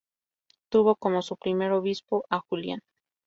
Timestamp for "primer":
1.37-1.71